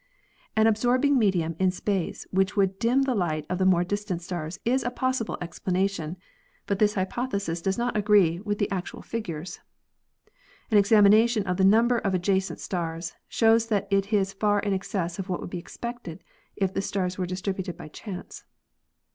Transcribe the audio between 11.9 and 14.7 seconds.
of adjacent stars shows that it is far